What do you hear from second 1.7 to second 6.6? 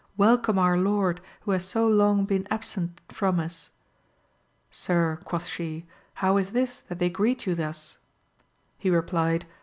long been absent from us! Sir, quoth she, how is